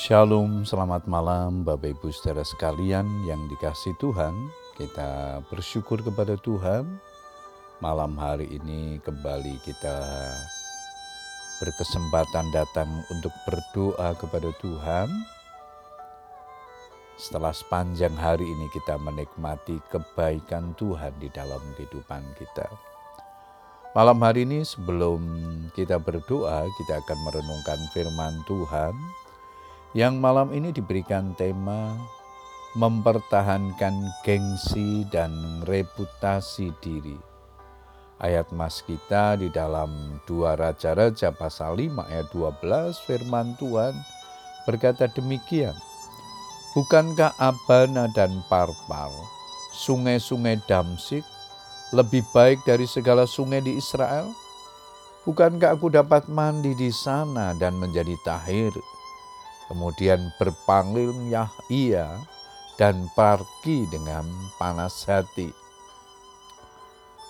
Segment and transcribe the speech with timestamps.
[0.00, 4.32] Shalom, selamat malam Bapak Ibu saudara sekalian yang dikasih Tuhan.
[4.80, 6.88] Kita bersyukur kepada Tuhan.
[7.84, 10.00] Malam hari ini kembali kita
[11.60, 15.12] berkesempatan datang untuk berdoa kepada Tuhan.
[17.20, 22.72] Setelah sepanjang hari ini kita menikmati kebaikan Tuhan di dalam kehidupan kita.
[23.92, 25.20] Malam hari ini sebelum
[25.76, 28.96] kita berdoa, kita akan merenungkan firman Tuhan
[29.90, 31.98] yang malam ini diberikan tema
[32.78, 37.18] mempertahankan gengsi dan reputasi diri.
[38.22, 39.90] Ayat mas kita di dalam
[40.30, 43.96] dua Raja-Raja pasal 5 ayat 12 firman Tuhan
[44.68, 45.74] berkata demikian.
[46.70, 49.10] Bukankah Abana dan Parpar,
[49.74, 51.26] sungai-sungai Damsik,
[51.90, 54.30] lebih baik dari segala sungai di Israel?
[55.26, 58.70] Bukankah aku dapat mandi di sana dan menjadi tahir?
[59.70, 62.10] Kemudian berpanggilnya ia
[62.74, 64.26] dan pergi dengan
[64.58, 65.46] panas hati.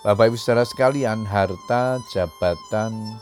[0.01, 3.21] Bapak Ibu saudara sekalian, harta, jabatan,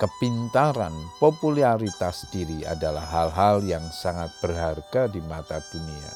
[0.00, 6.12] kepintaran, popularitas diri adalah hal-hal yang sangat berharga di mata dunia.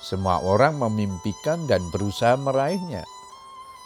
[0.00, 3.04] Semua orang memimpikan dan berusaha meraihnya.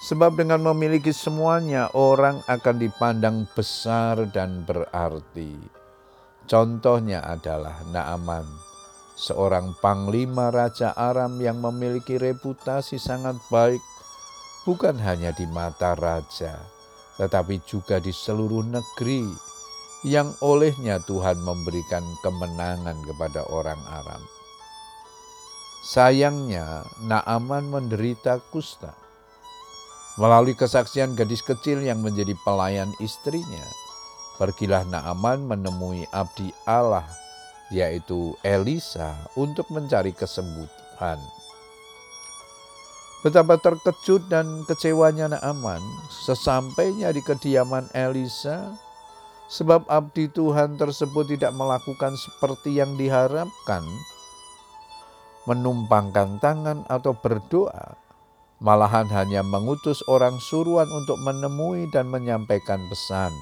[0.07, 5.80] Sebab dengan memiliki semuanya, orang akan dipandang besar dan berarti.
[6.51, 8.43] Contohnya adalah Naaman,
[9.15, 13.79] seorang panglima Raja Aram yang memiliki reputasi sangat baik,
[14.67, 16.59] bukan hanya di mata raja,
[17.23, 19.31] tetapi juga di seluruh negeri,
[20.03, 24.23] yang olehnya Tuhan memberikan kemenangan kepada orang Aram.
[25.87, 28.91] Sayangnya, Naaman menderita kusta.
[30.19, 33.63] Melalui kesaksian gadis kecil yang menjadi pelayan istrinya,
[34.41, 37.05] Pergilah Naaman menemui abdi Allah,
[37.69, 41.21] yaitu Elisa, untuk mencari kesembuhan.
[43.21, 45.85] Betapa terkejut dan kecewanya Naaman
[46.25, 48.81] sesampainya di kediaman Elisa,
[49.53, 53.85] sebab abdi Tuhan tersebut tidak melakukan seperti yang diharapkan,
[55.45, 57.93] menumpangkan tangan atau berdoa,
[58.57, 63.37] malahan hanya mengutus orang suruhan untuk menemui dan menyampaikan pesan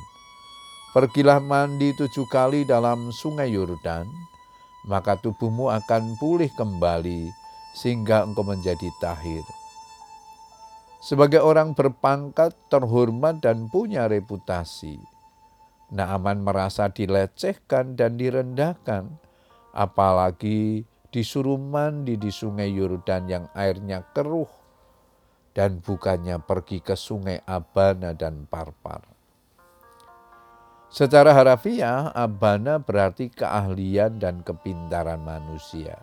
[0.98, 4.10] Pergilah mandi tujuh kali dalam sungai Yordan,
[4.82, 7.30] maka tubuhmu akan pulih kembali
[7.70, 9.46] sehingga engkau menjadi tahir.
[10.98, 14.98] Sebagai orang berpangkat, terhormat dan punya reputasi,
[15.94, 19.06] Naaman merasa dilecehkan dan direndahkan,
[19.70, 20.82] apalagi
[21.14, 24.50] disuruh mandi di sungai Yordan yang airnya keruh
[25.54, 29.17] dan bukannya pergi ke sungai Abana dan Parpar.
[30.88, 36.00] Secara harafiah, abana berarti keahlian dan kepintaran manusia.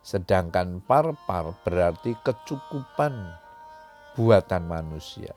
[0.00, 3.12] Sedangkan parpar berarti kecukupan
[4.16, 5.36] buatan manusia.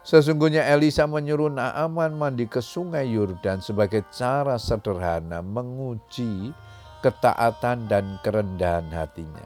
[0.00, 6.56] Sesungguhnya Elisa menyuruh Naaman mandi ke sungai Yordan sebagai cara sederhana menguji
[7.04, 9.44] ketaatan dan kerendahan hatinya.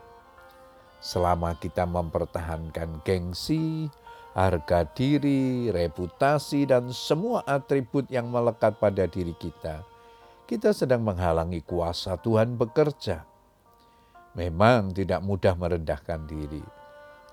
[1.02, 3.90] Selama kita mempertahankan gengsi,
[4.32, 9.84] harga diri, reputasi, dan semua atribut yang melekat pada diri kita,
[10.48, 13.24] kita sedang menghalangi kuasa Tuhan bekerja.
[14.32, 16.64] Memang tidak mudah merendahkan diri,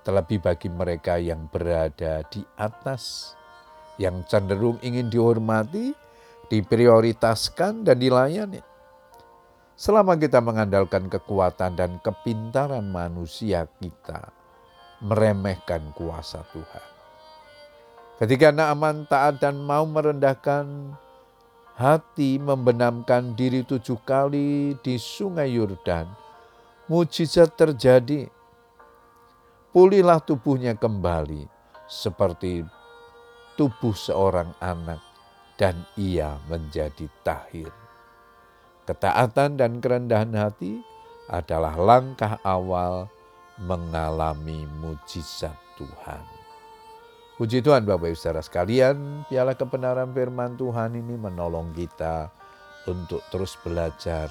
[0.04, 3.32] terlebih bagi mereka yang berada di atas,
[3.96, 5.96] yang cenderung ingin dihormati,
[6.52, 8.60] diprioritaskan, dan dilayani.
[9.80, 14.28] Selama kita mengandalkan kekuatan dan kepintaran manusia kita,
[15.00, 16.86] meremehkan kuasa Tuhan.
[18.20, 20.92] Ketika Naaman taat dan mau merendahkan
[21.80, 26.04] hati membenamkan diri tujuh kali di sungai Yordan,
[26.84, 28.28] mujizat terjadi.
[29.70, 31.46] Pulihlah tubuhnya kembali
[31.86, 32.66] seperti
[33.54, 34.98] tubuh seorang anak
[35.54, 37.70] dan ia menjadi tahir.
[38.84, 40.82] Ketaatan dan kerendahan hati
[41.30, 43.06] adalah langkah awal
[43.60, 46.24] mengalami mujizat Tuhan.
[47.40, 52.28] Puji Tuhan Bapak Ibu Saudara sekalian, piala kebenaran firman Tuhan ini menolong kita
[52.84, 54.28] untuk terus belajar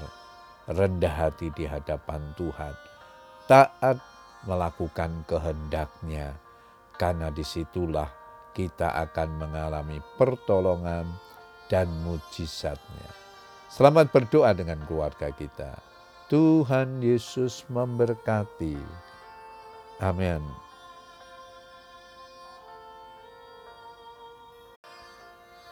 [0.70, 2.74] rendah hati di hadapan Tuhan.
[3.50, 3.98] Taat
[4.46, 6.38] melakukan kehendaknya,
[7.02, 8.14] karena di situlah
[8.54, 11.10] kita akan mengalami pertolongan
[11.66, 13.10] dan mujizatnya.
[13.70, 15.78] Selamat berdoa dengan keluarga kita.
[16.30, 19.08] Tuhan Yesus memberkati.
[20.01, 20.42] Amen.